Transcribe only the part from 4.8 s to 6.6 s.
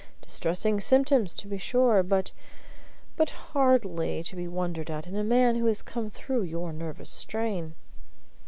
at in a man who has come through